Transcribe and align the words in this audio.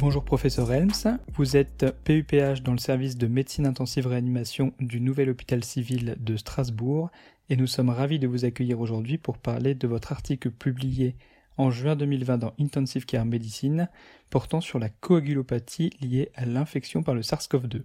Bonjour 0.00 0.24
professeur 0.24 0.72
Helms, 0.72 1.18
vous 1.34 1.58
êtes 1.58 1.84
PUPH 2.04 2.62
dans 2.62 2.72
le 2.72 2.78
service 2.78 3.18
de 3.18 3.26
médecine 3.26 3.66
intensive 3.66 4.06
réanimation 4.06 4.72
du 4.80 4.98
nouvel 4.98 5.28
hôpital 5.28 5.62
civil 5.62 6.16
de 6.18 6.38
Strasbourg 6.38 7.10
et 7.50 7.56
nous 7.56 7.66
sommes 7.66 7.90
ravis 7.90 8.18
de 8.18 8.26
vous 8.26 8.46
accueillir 8.46 8.80
aujourd'hui 8.80 9.18
pour 9.18 9.36
parler 9.36 9.74
de 9.74 9.86
votre 9.86 10.10
article 10.10 10.52
publié 10.52 11.16
en 11.58 11.70
juin 11.70 11.96
2020 11.96 12.38
dans 12.38 12.54
Intensive 12.58 13.04
Care 13.04 13.26
Medicine 13.26 13.90
portant 14.30 14.62
sur 14.62 14.78
la 14.78 14.88
coagulopathie 14.88 15.90
liée 16.00 16.30
à 16.34 16.46
l'infection 16.46 17.02
par 17.02 17.14
le 17.14 17.20
SARS-CoV-2. 17.20 17.82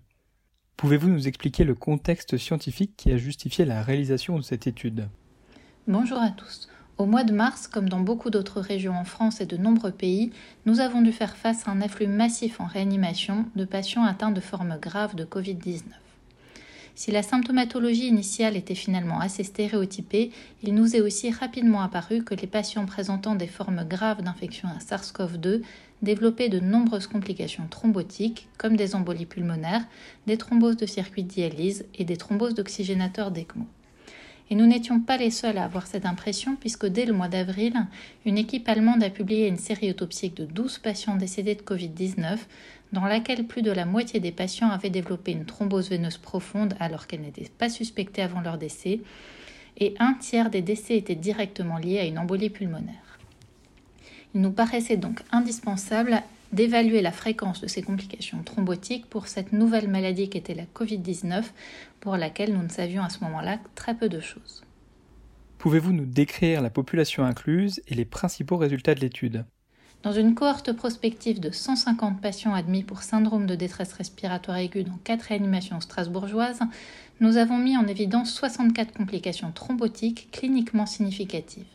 Pouvez-vous 0.78 1.10
nous 1.10 1.28
expliquer 1.28 1.66
le 1.66 1.76
contexte 1.76 2.38
scientifique 2.38 2.94
qui 2.96 3.12
a 3.12 3.18
justifié 3.18 3.66
la 3.66 3.84
réalisation 3.84 4.38
de 4.38 4.44
cette 4.44 4.68
étude? 4.68 5.10
Bonjour 5.86 6.20
à 6.20 6.30
tous. 6.30 6.70
Au 6.98 7.06
mois 7.06 7.26
de 7.26 7.34
mars, 7.34 7.68
comme 7.68 7.90
dans 7.90 8.00
beaucoup 8.00 8.30
d'autres 8.30 8.62
régions 8.62 8.96
en 8.96 9.04
France 9.04 9.42
et 9.42 9.46
de 9.46 9.58
nombreux 9.58 9.92
pays, 9.92 10.32
nous 10.66 10.80
avons 10.80 11.02
dû 11.02 11.12
faire 11.12 11.36
face 11.36 11.68
à 11.68 11.72
un 11.72 11.82
afflux 11.82 12.08
massif 12.08 12.62
en 12.62 12.66
réanimation 12.66 13.46
de 13.58 13.66
patients 13.66 14.06
atteints 14.06 14.32
de 14.32 14.40
formes 14.40 14.78
graves 14.82 15.14
de 15.14 15.26
Covid-19. 15.26 15.82
Si 16.98 17.12
la 17.12 17.22
symptomatologie 17.22 18.08
initiale 18.08 18.56
était 18.56 18.76
finalement 18.76 19.20
assez 19.20 19.44
stéréotypée, 19.44 20.32
il 20.64 20.74
nous 20.74 20.96
est 20.96 21.02
aussi 21.02 21.32
rapidement 21.32 21.82
apparu 21.82 22.24
que 22.24 22.34
les 22.34 22.48
patients 22.48 22.86
présentant 22.86 23.36
des 23.36 23.48
formes 23.48 23.84
graves 23.84 24.22
d'infection 24.22 24.70
à 24.70 24.80
SARS-CoV-2 24.80 25.64
développaient 26.02 26.48
de 26.48 26.62
nombreuses 26.62 27.08
complications 27.08 27.68
thrombotiques, 27.70 28.48
comme 28.58 28.78
des 28.78 28.96
embolies 28.96 29.26
pulmonaires, 29.26 29.84
des 30.28 30.38
thromboses 30.38 30.78
de 30.78 30.86
circuit 30.86 31.24
de 31.24 31.28
dialyse 31.30 31.84
et 31.96 32.06
des 32.06 32.16
thromboses 32.16 32.54
d'oxygénateurs 32.54 33.32
d'ECMO. 33.32 33.66
Et 34.52 34.56
nous 34.56 34.68
n'étions 34.68 35.00
pas 35.00 35.18
les 35.18 35.32
seuls 35.32 35.58
à 35.58 35.64
avoir 35.64 35.88
cette 35.88 36.06
impression, 36.06 36.56
puisque 36.56 36.86
dès 36.86 37.06
le 37.06 37.14
mois 37.14 37.28
d'avril, 37.28 37.74
une 38.26 38.38
équipe 38.38 38.70
allemande 38.70 39.04
a 39.04 39.10
publié 39.10 39.48
une 39.48 39.58
série 39.58 39.90
autopsique 39.90 40.36
de 40.36 40.46
12 40.46 40.78
patients 40.80 41.16
décédés 41.16 41.56
de 41.56 41.62
Covid-19, 41.62 42.38
dans 42.94 43.06
laquelle 43.06 43.46
plus 43.46 43.64
de 43.64 43.72
la 43.72 43.86
moitié 43.86 44.20
des 44.20 44.32
patients 44.32 44.70
avaient 44.70 44.92
développé 44.92 45.32
une 45.32 45.46
thrombose 45.46 45.90
veineuse 45.90 46.18
profonde 46.18 46.76
alors 46.80 47.08
qu'elle 47.08 47.22
n'était 47.22 47.50
pas 47.58 47.70
suspectée 47.70 48.22
avant 48.22 48.42
leur 48.42 48.60
décès, 48.60 49.00
et 49.78 49.96
un 50.00 50.14
tiers 50.14 50.50
des 50.50 50.62
décès 50.62 50.96
étaient 50.96 51.16
directement 51.16 51.78
liés 51.78 52.00
à 52.00 52.06
une 52.06 52.20
embolie 52.20 52.50
pulmonaire. 52.50 53.20
Il 54.36 54.42
nous 54.42 54.52
paraissait 54.52 54.98
donc 54.98 55.22
indispensable 55.32 56.22
d'évaluer 56.54 57.02
la 57.02 57.12
fréquence 57.12 57.62
de 57.62 57.68
ces 57.68 57.82
complications 57.82 58.44
thrombotiques 58.44 59.10
pour 59.10 59.28
cette 59.28 59.54
nouvelle 59.54 59.90
maladie 59.90 60.30
qu'était 60.30 60.54
la 60.54 60.66
Covid-19, 60.66 61.44
pour 62.00 62.18
laquelle 62.18 62.54
nous 62.54 62.64
ne 62.64 62.70
savions 62.70 63.04
à 63.04 63.10
ce 63.10 63.24
moment-là 63.24 63.60
très 63.76 63.96
peu 63.96 64.10
de 64.10 64.20
choses. 64.20 64.64
Pouvez-vous 65.58 65.94
nous 65.94 66.06
décrire 66.06 66.62
la 66.62 66.70
population 66.70 67.26
incluse 67.26 67.82
et 67.88 67.96
les 67.96 68.06
principaux 68.06 68.58
résultats 68.58 68.94
de 68.94 69.00
l'étude? 69.00 69.46
Dans 70.04 70.12
une 70.12 70.36
cohorte 70.36 70.72
prospective 70.74 71.40
de 71.40 71.50
150 71.50 72.22
patients 72.22 72.54
admis 72.54 72.84
pour 72.84 73.02
syndrome 73.02 73.48
de 73.48 73.56
détresse 73.56 73.94
respiratoire 73.94 74.58
aiguë 74.58 74.84
dans 74.84 75.00
quatre 75.04 75.24
réanimations 75.24 75.82
strasbourgeoises, 75.82 76.60
nous 77.22 77.38
avons 77.38 77.58
mis 77.58 77.76
en 77.76 77.88
évidence 77.88 78.32
64 78.34 78.94
complications 78.94 79.52
thrombotiques 79.52 80.30
cliniquement 80.32 80.86
significatives. 80.86 81.66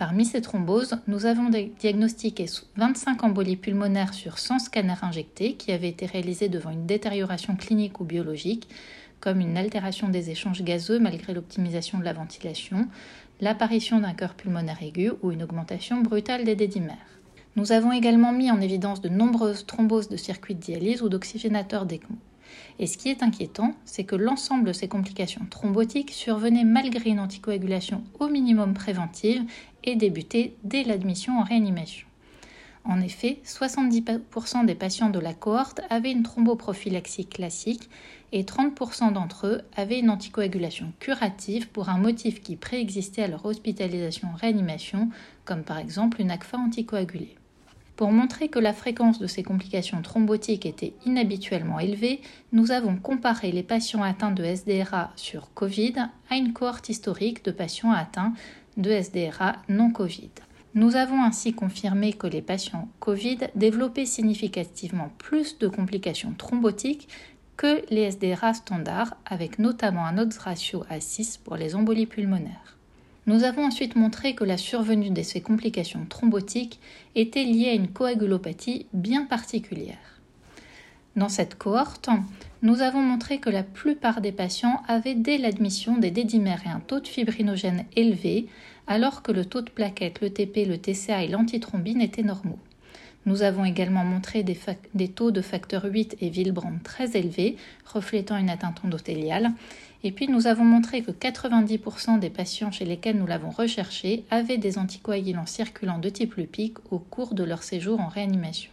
Parmi 0.00 0.24
ces 0.24 0.40
thromboses, 0.40 0.96
nous 1.08 1.26
avons 1.26 1.50
diagnostiqué 1.78 2.46
25 2.76 3.22
embolies 3.22 3.58
pulmonaires 3.58 4.14
sur 4.14 4.38
100 4.38 4.60
scanners 4.60 4.94
injectés 5.02 5.56
qui 5.56 5.72
avaient 5.72 5.90
été 5.90 6.06
réalisés 6.06 6.48
devant 6.48 6.70
une 6.70 6.86
détérioration 6.86 7.54
clinique 7.54 8.00
ou 8.00 8.04
biologique, 8.04 8.66
comme 9.20 9.40
une 9.40 9.58
altération 9.58 10.08
des 10.08 10.30
échanges 10.30 10.62
gazeux 10.62 10.98
malgré 10.98 11.34
l'optimisation 11.34 11.98
de 11.98 12.04
la 12.04 12.14
ventilation, 12.14 12.88
l'apparition 13.42 14.00
d'un 14.00 14.14
cœur 14.14 14.32
pulmonaire 14.32 14.82
aigu 14.82 15.12
ou 15.20 15.32
une 15.32 15.42
augmentation 15.42 16.00
brutale 16.00 16.44
des 16.44 16.56
dédimères. 16.56 16.96
Nous 17.56 17.70
avons 17.70 17.92
également 17.92 18.32
mis 18.32 18.50
en 18.50 18.62
évidence 18.62 19.02
de 19.02 19.10
nombreuses 19.10 19.66
thromboses 19.66 20.08
de 20.08 20.16
circuits 20.16 20.54
de 20.54 20.60
dialyse 20.60 21.02
ou 21.02 21.10
d'oxygénateurs 21.10 21.84
d'ECMO. 21.84 22.16
Et 22.78 22.86
ce 22.86 22.98
qui 22.98 23.08
est 23.08 23.22
inquiétant, 23.22 23.74
c'est 23.84 24.04
que 24.04 24.16
l'ensemble 24.16 24.66
de 24.66 24.72
ces 24.72 24.88
complications 24.88 25.46
thrombotiques 25.50 26.12
survenaient 26.12 26.64
malgré 26.64 27.10
une 27.10 27.20
anticoagulation 27.20 28.02
au 28.18 28.28
minimum 28.28 28.74
préventive 28.74 29.42
et 29.84 29.96
débutait 29.96 30.54
dès 30.64 30.84
l'admission 30.84 31.38
en 31.38 31.42
réanimation. 31.42 32.06
En 32.84 33.00
effet, 33.00 33.40
70% 33.44 34.64
des 34.64 34.74
patients 34.74 35.10
de 35.10 35.18
la 35.18 35.34
cohorte 35.34 35.82
avaient 35.90 36.12
une 36.12 36.22
thromboprophylaxie 36.22 37.26
classique 37.26 37.90
et 38.32 38.42
30% 38.42 39.12
d'entre 39.12 39.46
eux 39.46 39.62
avaient 39.76 40.00
une 40.00 40.08
anticoagulation 40.08 40.92
curative 40.98 41.68
pour 41.68 41.90
un 41.90 41.98
motif 41.98 42.40
qui 42.40 42.56
préexistait 42.56 43.22
à 43.22 43.28
leur 43.28 43.44
hospitalisation 43.44 44.28
en 44.28 44.36
réanimation, 44.36 45.10
comme 45.44 45.62
par 45.62 45.78
exemple 45.78 46.20
une 46.20 46.30
ACFA 46.30 46.56
anticoagulée. 46.58 47.36
Pour 48.00 48.12
montrer 48.12 48.48
que 48.48 48.58
la 48.58 48.72
fréquence 48.72 49.18
de 49.18 49.26
ces 49.26 49.42
complications 49.42 50.00
thrombotiques 50.00 50.64
était 50.64 50.94
inhabituellement 51.04 51.78
élevée, 51.78 52.22
nous 52.50 52.70
avons 52.70 52.96
comparé 52.96 53.52
les 53.52 53.62
patients 53.62 54.02
atteints 54.02 54.30
de 54.30 54.42
SDRA 54.42 55.12
sur 55.16 55.52
Covid 55.52 55.96
à 56.30 56.36
une 56.36 56.54
cohorte 56.54 56.88
historique 56.88 57.44
de 57.44 57.50
patients 57.50 57.92
atteints 57.92 58.32
de 58.78 58.90
SDRA 58.90 59.56
non 59.68 59.90
Covid. 59.90 60.30
Nous 60.72 60.96
avons 60.96 61.22
ainsi 61.22 61.52
confirmé 61.52 62.14
que 62.14 62.26
les 62.26 62.40
patients 62.40 62.88
Covid 63.00 63.40
développaient 63.54 64.06
significativement 64.06 65.10
plus 65.18 65.58
de 65.58 65.68
complications 65.68 66.32
thrombotiques 66.32 67.06
que 67.58 67.84
les 67.90 68.10
SDRA 68.10 68.54
standards, 68.54 69.14
avec 69.26 69.58
notamment 69.58 70.06
un 70.06 70.16
odds 70.16 70.38
ratio 70.38 70.84
à 70.88 71.00
6 71.00 71.36
pour 71.36 71.56
les 71.56 71.74
embolies 71.74 72.06
pulmonaires. 72.06 72.79
Nous 73.30 73.44
avons 73.44 73.66
ensuite 73.66 73.94
montré 73.94 74.34
que 74.34 74.42
la 74.42 74.56
survenue 74.56 75.10
de 75.10 75.22
ces 75.22 75.40
complications 75.40 76.04
thrombotiques 76.04 76.80
était 77.14 77.44
liée 77.44 77.68
à 77.68 77.74
une 77.74 77.86
coagulopathie 77.86 78.86
bien 78.92 79.24
particulière. 79.24 80.20
Dans 81.14 81.28
cette 81.28 81.54
cohorte, 81.54 82.08
nous 82.62 82.80
avons 82.80 83.00
montré 83.00 83.38
que 83.38 83.48
la 83.48 83.62
plupart 83.62 84.20
des 84.20 84.32
patients 84.32 84.82
avaient 84.88 85.14
dès 85.14 85.38
l'admission 85.38 85.96
des 85.96 86.10
dédimères 86.10 86.62
et 86.66 86.70
un 86.70 86.80
taux 86.80 86.98
de 86.98 87.06
fibrinogène 87.06 87.84
élevé, 87.94 88.48
alors 88.88 89.22
que 89.22 89.30
le 89.30 89.44
taux 89.44 89.62
de 89.62 89.70
plaquettes, 89.70 90.20
le 90.20 90.30
TP, 90.30 90.64
le 90.64 90.78
TCA 90.78 91.22
et 91.22 91.28
l'antithrombine 91.28 92.00
étaient 92.00 92.24
normaux. 92.24 92.58
Nous 93.26 93.42
avons 93.42 93.64
également 93.64 94.04
montré 94.04 94.42
des, 94.42 95.08
taux 95.08 95.30
de 95.30 95.40
facteur 95.40 95.84
8 95.84 96.16
et 96.20 96.30
Willebrand 96.30 96.80
très 96.82 97.16
élevés, 97.16 97.56
reflétant 97.84 98.38
une 98.38 98.50
atteinte 98.50 98.84
endothéliale, 98.84 99.52
et 100.02 100.12
puis 100.12 100.28
nous 100.28 100.46
avons 100.46 100.64
montré 100.64 101.02
que 101.02 101.10
90% 101.10 102.18
des 102.18 102.30
patients 102.30 102.72
chez 102.72 102.84
lesquels 102.84 103.18
nous 103.18 103.26
l'avons 103.26 103.50
recherché 103.50 104.24
avaient 104.30 104.58
des 104.58 104.78
anticoagulants 104.78 105.46
circulants 105.46 105.98
de 105.98 106.08
type 106.08 106.34
lupique 106.34 106.78
au 106.90 106.98
cours 106.98 107.34
de 107.34 107.44
leur 107.44 107.62
séjour 107.62 108.00
en 108.00 108.08
réanimation. 108.08 108.70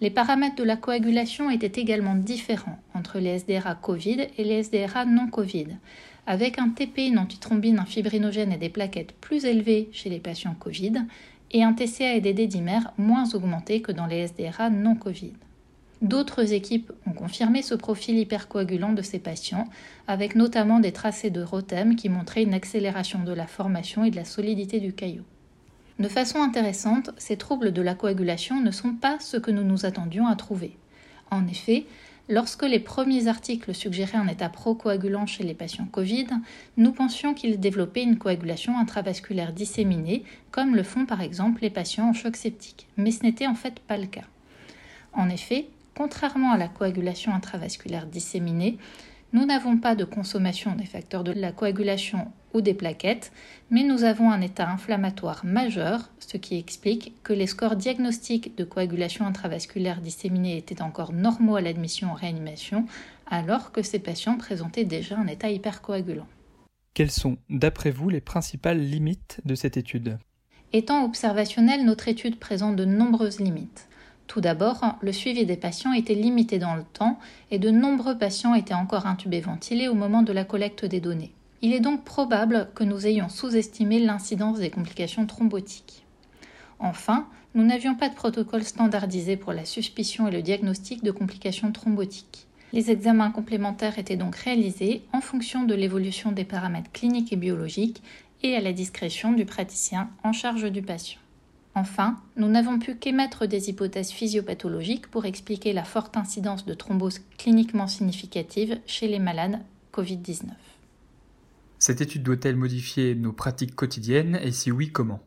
Les 0.00 0.10
paramètres 0.10 0.56
de 0.56 0.64
la 0.64 0.76
coagulation 0.76 1.50
étaient 1.50 1.80
également 1.80 2.16
différents 2.16 2.78
entre 2.94 3.18
les 3.18 3.38
SDRA 3.38 3.74
Covid 3.76 4.26
et 4.36 4.44
les 4.44 4.64
SDRA 4.64 5.06
non 5.06 5.28
Covid, 5.28 5.68
avec 6.26 6.58
un 6.58 6.68
TP, 6.68 7.06
une 7.06 7.18
antithrombine, 7.18 7.78
un 7.78 7.86
fibrinogène 7.86 8.52
et 8.52 8.58
des 8.58 8.68
plaquettes 8.68 9.12
plus 9.12 9.44
élevés 9.44 9.88
chez 9.92 10.10
les 10.10 10.18
patients 10.18 10.56
Covid 10.58 11.04
et 11.52 11.62
un 11.62 11.72
TCA 11.72 12.14
et 12.14 12.20
des 12.20 12.34
dédimères 12.34 12.92
moins 12.98 13.32
augmentés 13.34 13.80
que 13.80 13.92
dans 13.92 14.06
les 14.06 14.26
SDRA 14.26 14.68
non 14.68 14.96
Covid. 14.96 15.32
D'autres 16.02 16.52
équipes 16.52 16.92
ont 17.06 17.12
confirmé 17.12 17.62
ce 17.62 17.74
profil 17.74 18.18
hypercoagulant 18.18 18.92
de 18.92 19.00
ces 19.00 19.18
patients, 19.18 19.66
avec 20.06 20.34
notamment 20.34 20.78
des 20.78 20.92
tracés 20.92 21.30
de 21.30 21.42
Rotem 21.42 21.96
qui 21.96 22.10
montraient 22.10 22.42
une 22.42 22.54
accélération 22.54 23.24
de 23.24 23.32
la 23.32 23.46
formation 23.46 24.04
et 24.04 24.10
de 24.10 24.16
la 24.16 24.26
solidité 24.26 24.78
du 24.78 24.92
caillot. 24.92 25.24
De 25.98 26.08
façon 26.08 26.42
intéressante, 26.42 27.10
ces 27.16 27.38
troubles 27.38 27.72
de 27.72 27.80
la 27.80 27.94
coagulation 27.94 28.60
ne 28.60 28.70
sont 28.70 28.92
pas 28.92 29.18
ce 29.20 29.38
que 29.38 29.50
nous 29.50 29.64
nous 29.64 29.86
attendions 29.86 30.26
à 30.26 30.36
trouver. 30.36 30.76
En 31.30 31.46
effet, 31.46 31.86
lorsque 32.28 32.64
les 32.64 32.78
premiers 32.78 33.28
articles 33.28 33.74
suggéraient 33.74 34.18
un 34.18 34.28
état 34.28 34.50
procoagulant 34.50 35.24
chez 35.24 35.44
les 35.44 35.54
patients 35.54 35.88
Covid, 35.90 36.26
nous 36.76 36.92
pensions 36.92 37.32
qu'ils 37.32 37.58
développaient 37.58 38.02
une 38.02 38.18
coagulation 38.18 38.78
intravasculaire 38.78 39.54
disséminée, 39.54 40.24
comme 40.50 40.76
le 40.76 40.82
font 40.82 41.06
par 41.06 41.22
exemple 41.22 41.62
les 41.62 41.70
patients 41.70 42.10
en 42.10 42.12
choc 42.12 42.36
septique, 42.36 42.86
mais 42.98 43.10
ce 43.10 43.22
n'était 43.22 43.46
en 43.46 43.54
fait 43.54 43.80
pas 43.80 43.96
le 43.96 44.06
cas. 44.06 44.24
En 45.14 45.30
effet, 45.30 45.68
Contrairement 45.96 46.52
à 46.52 46.58
la 46.58 46.68
coagulation 46.68 47.32
intravasculaire 47.32 48.06
disséminée, 48.06 48.76
nous 49.32 49.46
n'avons 49.46 49.78
pas 49.78 49.94
de 49.94 50.04
consommation 50.04 50.74
des 50.74 50.84
facteurs 50.84 51.24
de 51.24 51.32
la 51.32 51.52
coagulation 51.52 52.30
ou 52.52 52.60
des 52.60 52.74
plaquettes, 52.74 53.32
mais 53.70 53.82
nous 53.82 54.04
avons 54.04 54.30
un 54.30 54.42
état 54.42 54.68
inflammatoire 54.68 55.46
majeur, 55.46 56.10
ce 56.18 56.36
qui 56.36 56.58
explique 56.58 57.14
que 57.22 57.32
les 57.32 57.46
scores 57.46 57.76
diagnostiques 57.76 58.56
de 58.58 58.64
coagulation 58.64 59.26
intravasculaire 59.26 60.02
disséminée 60.02 60.58
étaient 60.58 60.82
encore 60.82 61.14
normaux 61.14 61.56
à 61.56 61.62
l'admission 61.62 62.10
en 62.10 62.14
réanimation, 62.14 62.84
alors 63.26 63.72
que 63.72 63.82
ces 63.82 63.98
patients 63.98 64.36
présentaient 64.36 64.84
déjà 64.84 65.16
un 65.16 65.26
état 65.26 65.50
hypercoagulant. 65.50 66.28
Quelles 66.92 67.10
sont, 67.10 67.38
d'après 67.48 67.90
vous, 67.90 68.10
les 68.10 68.20
principales 68.20 68.80
limites 68.80 69.40
de 69.46 69.54
cette 69.54 69.78
étude? 69.78 70.18
Étant 70.74 71.04
observationnelle, 71.04 71.86
notre 71.86 72.08
étude 72.08 72.38
présente 72.38 72.76
de 72.76 72.84
nombreuses 72.84 73.40
limites. 73.40 73.88
Tout 74.26 74.40
d'abord, 74.40 74.96
le 75.00 75.12
suivi 75.12 75.46
des 75.46 75.56
patients 75.56 75.92
était 75.92 76.14
limité 76.14 76.58
dans 76.58 76.74
le 76.74 76.82
temps 76.82 77.18
et 77.50 77.58
de 77.58 77.70
nombreux 77.70 78.18
patients 78.18 78.54
étaient 78.54 78.74
encore 78.74 79.06
intubés 79.06 79.40
ventilés 79.40 79.88
au 79.88 79.94
moment 79.94 80.22
de 80.22 80.32
la 80.32 80.44
collecte 80.44 80.84
des 80.84 81.00
données. 81.00 81.32
Il 81.62 81.72
est 81.72 81.80
donc 81.80 82.04
probable 82.04 82.68
que 82.74 82.84
nous 82.84 83.06
ayons 83.06 83.28
sous-estimé 83.28 83.98
l'incidence 83.98 84.58
des 84.58 84.70
complications 84.70 85.26
thrombotiques. 85.26 86.04
Enfin, 86.78 87.26
nous 87.54 87.64
n'avions 87.64 87.94
pas 87.94 88.10
de 88.10 88.14
protocole 88.14 88.64
standardisé 88.64 89.36
pour 89.36 89.52
la 89.52 89.64
suspicion 89.64 90.28
et 90.28 90.30
le 90.30 90.42
diagnostic 90.42 91.02
de 91.02 91.10
complications 91.10 91.72
thrombotiques. 91.72 92.46
Les 92.72 92.90
examens 92.90 93.30
complémentaires 93.30 93.98
étaient 93.98 94.16
donc 94.16 94.36
réalisés 94.36 95.02
en 95.12 95.20
fonction 95.20 95.62
de 95.64 95.74
l'évolution 95.74 96.32
des 96.32 96.44
paramètres 96.44 96.92
cliniques 96.92 97.32
et 97.32 97.36
biologiques 97.36 98.02
et 98.42 98.54
à 98.54 98.60
la 98.60 98.72
discrétion 98.72 99.32
du 99.32 99.46
praticien 99.46 100.10
en 100.24 100.32
charge 100.32 100.70
du 100.70 100.82
patient. 100.82 101.20
Enfin, 101.76 102.16
nous 102.36 102.48
n'avons 102.48 102.78
pu 102.78 102.96
qu'émettre 102.96 103.44
des 103.44 103.68
hypothèses 103.68 104.10
physiopathologiques 104.10 105.08
pour 105.08 105.26
expliquer 105.26 105.74
la 105.74 105.84
forte 105.84 106.16
incidence 106.16 106.64
de 106.64 106.72
thrombose 106.72 107.20
cliniquement 107.36 107.86
significative 107.86 108.80
chez 108.86 109.08
les 109.08 109.18
malades 109.18 109.60
Covid-19. 109.92 110.52
Cette 111.78 112.00
étude 112.00 112.22
doit-elle 112.22 112.56
modifier 112.56 113.14
nos 113.14 113.32
pratiques 113.32 113.74
quotidiennes 113.74 114.40
et 114.42 114.52
si 114.52 114.72
oui, 114.72 114.90
comment? 114.90 115.20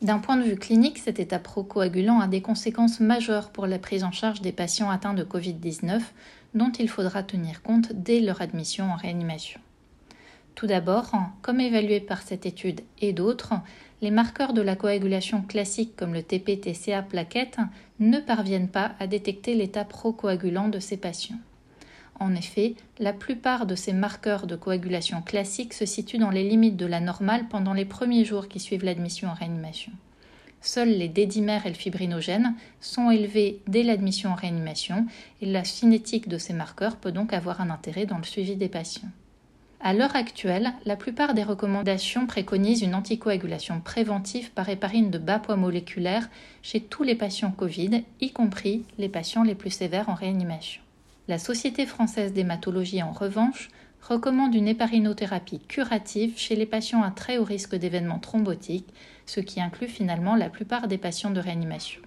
D'un 0.00 0.18
point 0.18 0.36
de 0.36 0.42
vue 0.42 0.56
clinique, 0.56 0.98
cet 0.98 1.20
état 1.20 1.38
procoagulant 1.38 2.18
a 2.18 2.26
des 2.26 2.42
conséquences 2.42 2.98
majeures 2.98 3.50
pour 3.50 3.68
la 3.68 3.78
prise 3.78 4.02
en 4.02 4.10
charge 4.10 4.40
des 4.40 4.50
patients 4.50 4.90
atteints 4.90 5.14
de 5.14 5.22
Covid-19 5.22 6.00
dont 6.54 6.72
il 6.72 6.88
faudra 6.88 7.22
tenir 7.22 7.62
compte 7.62 7.92
dès 7.92 8.18
leur 8.18 8.42
admission 8.42 8.90
en 8.90 8.96
réanimation. 8.96 9.60
Tout 10.54 10.66
d'abord, 10.66 11.12
comme 11.40 11.60
évalué 11.60 12.00
par 12.00 12.22
cette 12.22 12.46
étude 12.46 12.82
et 13.00 13.12
d'autres, 13.12 13.54
les 14.02 14.10
marqueurs 14.10 14.52
de 14.52 14.62
la 14.62 14.76
coagulation 14.76 15.42
classique 15.42 15.96
comme 15.96 16.12
le 16.12 16.22
TP-TCA 16.22 17.02
plaquette 17.02 17.58
ne 18.00 18.18
parviennent 18.18 18.68
pas 18.68 18.92
à 18.98 19.06
détecter 19.06 19.54
l'état 19.54 19.84
procoagulant 19.84 20.68
de 20.68 20.78
ces 20.78 20.96
patients. 20.96 21.38
En 22.20 22.34
effet, 22.34 22.74
la 22.98 23.12
plupart 23.12 23.66
de 23.66 23.74
ces 23.74 23.92
marqueurs 23.92 24.46
de 24.46 24.54
coagulation 24.54 25.22
classique 25.22 25.72
se 25.72 25.86
situent 25.86 26.18
dans 26.18 26.30
les 26.30 26.48
limites 26.48 26.76
de 26.76 26.86
la 26.86 27.00
normale 27.00 27.48
pendant 27.48 27.72
les 27.72 27.84
premiers 27.84 28.24
jours 28.24 28.48
qui 28.48 28.60
suivent 28.60 28.84
l'admission 28.84 29.28
en 29.28 29.34
réanimation. 29.34 29.92
Seuls 30.60 30.90
les 30.90 31.08
dédimères 31.08 31.66
et 31.66 31.70
le 31.70 31.74
fibrinogène 31.74 32.54
sont 32.80 33.10
élevés 33.10 33.60
dès 33.66 33.82
l'admission 33.82 34.30
en 34.30 34.36
réanimation 34.36 35.06
et 35.40 35.46
la 35.46 35.64
cinétique 35.64 36.28
de 36.28 36.38
ces 36.38 36.52
marqueurs 36.52 36.96
peut 36.96 37.10
donc 37.10 37.32
avoir 37.32 37.60
un 37.60 37.70
intérêt 37.70 38.06
dans 38.06 38.18
le 38.18 38.24
suivi 38.24 38.54
des 38.54 38.68
patients. 38.68 39.10
À 39.84 39.94
l'heure 39.94 40.14
actuelle, 40.14 40.74
la 40.84 40.94
plupart 40.94 41.34
des 41.34 41.42
recommandations 41.42 42.28
préconisent 42.28 42.82
une 42.82 42.94
anticoagulation 42.94 43.80
préventive 43.80 44.52
par 44.52 44.68
héparine 44.68 45.10
de 45.10 45.18
bas 45.18 45.40
poids 45.40 45.56
moléculaire 45.56 46.30
chez 46.62 46.80
tous 46.80 47.02
les 47.02 47.16
patients 47.16 47.50
Covid, 47.50 48.04
y 48.20 48.30
compris 48.30 48.84
les 48.98 49.08
patients 49.08 49.42
les 49.42 49.56
plus 49.56 49.70
sévères 49.70 50.08
en 50.08 50.14
réanimation. 50.14 50.80
La 51.26 51.36
Société 51.38 51.84
française 51.84 52.32
d'hématologie, 52.32 53.02
en 53.02 53.10
revanche, 53.10 53.70
recommande 54.02 54.54
une 54.54 54.68
héparinothérapie 54.68 55.58
curative 55.66 56.38
chez 56.38 56.54
les 56.54 56.66
patients 56.66 57.02
à 57.02 57.10
très 57.10 57.38
haut 57.38 57.44
risque 57.44 57.74
d'événements 57.74 58.20
thrombotiques, 58.20 58.94
ce 59.26 59.40
qui 59.40 59.60
inclut 59.60 59.88
finalement 59.88 60.36
la 60.36 60.48
plupart 60.48 60.86
des 60.86 60.98
patients 60.98 61.32
de 61.32 61.40
réanimation. 61.40 62.02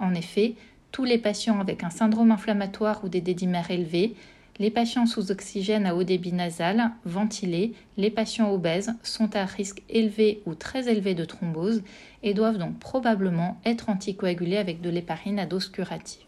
En 0.00 0.14
effet, 0.14 0.56
tous 0.90 1.04
les 1.04 1.18
patients 1.18 1.60
avec 1.60 1.84
un 1.84 1.90
syndrome 1.90 2.32
inflammatoire 2.32 3.04
ou 3.04 3.08
des 3.08 3.20
dédimères 3.20 3.70
élevés 3.70 4.16
les 4.60 4.70
patients 4.70 5.06
sous 5.06 5.32
oxygène 5.32 5.86
à 5.86 5.96
haut 5.96 6.04
débit 6.04 6.34
nasal, 6.34 6.90
ventilés, 7.06 7.72
les 7.96 8.10
patients 8.10 8.52
obèses 8.52 8.92
sont 9.02 9.34
à 9.34 9.46
risque 9.46 9.82
élevé 9.88 10.42
ou 10.44 10.54
très 10.54 10.88
élevé 10.88 11.14
de 11.14 11.24
thrombose 11.24 11.82
et 12.22 12.34
doivent 12.34 12.58
donc 12.58 12.78
probablement 12.78 13.58
être 13.64 13.88
anticoagulés 13.88 14.58
avec 14.58 14.82
de 14.82 14.90
l'héparine 14.90 15.38
à 15.38 15.46
dose 15.46 15.68
curative. 15.68 16.26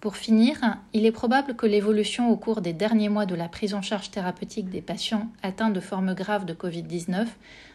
Pour 0.00 0.16
finir, 0.16 0.78
il 0.94 1.04
est 1.04 1.12
probable 1.12 1.54
que 1.54 1.66
l'évolution 1.66 2.30
au 2.30 2.36
cours 2.36 2.62
des 2.62 2.72
derniers 2.72 3.10
mois 3.10 3.26
de 3.26 3.34
la 3.34 3.48
prise 3.48 3.74
en 3.74 3.82
charge 3.82 4.10
thérapeutique 4.10 4.70
des 4.70 4.80
patients 4.80 5.28
atteints 5.42 5.68
de 5.68 5.80
formes 5.80 6.14
graves 6.14 6.46
de 6.46 6.54
Covid-19, 6.54 7.26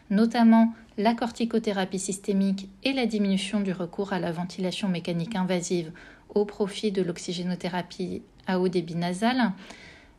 notamment 0.10 0.74
la 0.98 1.14
corticothérapie 1.14 2.00
systémique 2.00 2.70
et 2.84 2.94
la 2.94 3.06
diminution 3.06 3.60
du 3.60 3.72
recours 3.72 4.14
à 4.14 4.20
la 4.20 4.32
ventilation 4.32 4.90
mécanique 4.90 5.36
invasive 5.36 5.92
au 6.36 6.46
profit 6.46 6.92
de 6.92 7.02
l'oxygénothérapie 7.02 8.22
à 8.46 8.60
haut 8.60 8.68
débit 8.68 8.96
nasal 8.96 9.54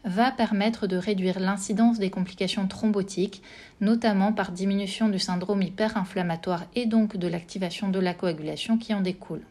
va 0.05 0.31
permettre 0.31 0.87
de 0.87 0.97
réduire 0.97 1.41
l'incidence 1.41 1.99
des 1.99 2.11
complications 2.11 2.69
thrombotiques, 2.69 3.43
notamment 3.81 4.33
par 4.33 4.53
diminution 4.53 5.09
du 5.09 5.19
syndrome 5.19 5.63
hyperinflammatoire 5.63 6.65
et 6.75 6.87
donc 6.87 7.17
de 7.17 7.29
l'activation 7.29 7.89
de 7.89 7.99
la 7.99 8.15
coagulation 8.15 8.79
qui 8.79 8.95
en 8.95 9.01
découle. 9.01 9.43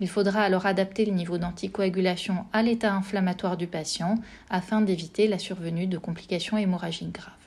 Il 0.00 0.08
faudra 0.08 0.42
alors 0.42 0.66
adapter 0.66 1.04
le 1.04 1.12
niveau 1.12 1.38
d'anticoagulation 1.38 2.44
à 2.52 2.62
l'état 2.62 2.92
inflammatoire 2.92 3.56
du 3.56 3.66
patient 3.66 4.16
afin 4.50 4.82
d'éviter 4.82 5.26
la 5.26 5.38
survenue 5.38 5.86
de 5.86 5.98
complications 5.98 6.58
hémorragiques 6.58 7.12
graves. 7.12 7.41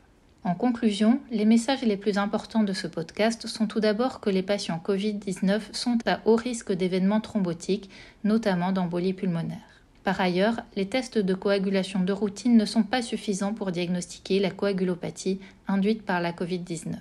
En 0.46 0.54
conclusion, 0.54 1.20
les 1.32 1.44
messages 1.44 1.82
les 1.82 1.98
plus 1.98 2.20
importants 2.20 2.62
de 2.62 2.72
ce 2.72 2.86
podcast 2.86 3.48
sont 3.48 3.66
tout 3.66 3.80
d'abord 3.80 4.20
que 4.20 4.30
les 4.30 4.44
patients 4.44 4.80
Covid-19 4.86 5.74
sont 5.74 5.98
à 6.06 6.20
haut 6.26 6.36
risque 6.36 6.72
d'événements 6.72 7.20
thrombotiques, 7.20 7.90
notamment 8.24 8.72
d'embolie 8.72 9.14
pulmonaire. 9.14 9.58
Par 10.04 10.22
ailleurs, 10.22 10.58
les 10.76 10.88
tests 10.88 11.18
de 11.18 11.34
coagulation 11.34 12.02
de 12.02 12.14
routine 12.14 12.58
ne 12.58 12.66
sont 12.66 12.84
pas 12.84 13.02
suffisants 13.02 13.56
pour 13.56 13.72
diagnostiquer 13.72 14.38
la 14.38 14.52
coagulopathie 14.52 15.40
induite 15.68 16.04
par 16.04 16.22
la 16.22 16.32
Covid-19. 16.32 16.94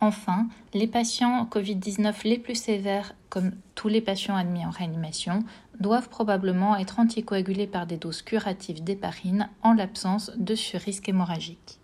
Enfin, 0.00 0.48
les 0.74 0.86
patients 0.86 1.48
Covid-19 1.50 2.12
les 2.24 2.38
plus 2.38 2.54
sévères, 2.54 3.14
comme 3.30 3.52
tous 3.76 3.88
les 3.88 4.02
patients 4.02 4.36
admis 4.36 4.66
en 4.66 4.70
réanimation, 4.70 5.42
doivent 5.78 6.10
probablement 6.10 6.76
être 6.76 7.00
anticoagulés 7.00 7.66
par 7.66 7.86
des 7.86 7.96
doses 7.96 8.20
curatives 8.20 8.84
d'héparine 8.84 9.48
en 9.62 9.72
l'absence 9.72 10.32
de 10.36 10.54
surrisque 10.54 11.08
hémorragique. 11.08 11.79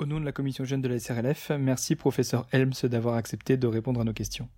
Au 0.00 0.06
nom 0.06 0.18
de 0.18 0.24
la 0.24 0.32
commission 0.32 0.64
jeune 0.64 0.80
de 0.80 0.88
la 0.88 0.98
SRLF, 0.98 1.50
merci 1.58 1.94
professeur 1.94 2.46
Helms 2.52 2.72
d'avoir 2.84 3.16
accepté 3.16 3.58
de 3.58 3.66
répondre 3.66 4.00
à 4.00 4.04
nos 4.04 4.14
questions. 4.14 4.48